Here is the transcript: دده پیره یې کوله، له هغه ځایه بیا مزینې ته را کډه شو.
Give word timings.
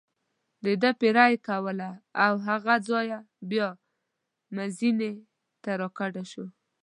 دده 0.65 0.91
پیره 0.99 1.25
یې 1.31 1.37
کوله، 1.47 1.89
له 2.33 2.39
هغه 2.47 2.75
ځایه 2.89 3.19
بیا 3.49 3.69
مزینې 4.55 5.11
ته 5.63 5.71
را 5.79 5.89
کډه 5.97 6.23
شو. 6.31 6.45